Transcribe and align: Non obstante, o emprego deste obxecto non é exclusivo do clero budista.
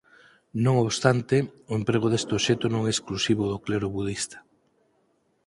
Non 0.65 0.75
obstante, 0.85 1.35
o 1.71 1.73
emprego 1.79 2.07
deste 2.09 2.31
obxecto 2.37 2.65
non 2.69 2.81
é 2.89 2.91
exclusivo 2.93 3.43
do 3.51 3.61
clero 3.65 3.87
budista. 3.97 4.37